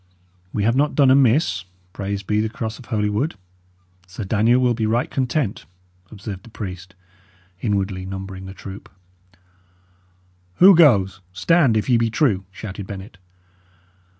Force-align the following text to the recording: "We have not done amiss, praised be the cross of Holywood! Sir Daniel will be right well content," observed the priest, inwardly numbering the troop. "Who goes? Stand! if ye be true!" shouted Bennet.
"We 0.51 0.63
have 0.63 0.75
not 0.75 0.95
done 0.95 1.11
amiss, 1.11 1.63
praised 1.93 2.25
be 2.25 2.41
the 2.41 2.49
cross 2.49 2.79
of 2.79 2.85
Holywood! 2.85 3.35
Sir 4.07 4.23
Daniel 4.23 4.59
will 4.59 4.73
be 4.73 4.87
right 4.87 5.07
well 5.07 5.13
content," 5.13 5.67
observed 6.09 6.41
the 6.41 6.49
priest, 6.49 6.95
inwardly 7.61 8.07
numbering 8.07 8.47
the 8.47 8.55
troop. 8.55 8.89
"Who 10.55 10.75
goes? 10.75 11.21
Stand! 11.33 11.77
if 11.77 11.87
ye 11.87 11.97
be 11.97 12.09
true!" 12.09 12.45
shouted 12.51 12.87
Bennet. 12.87 13.19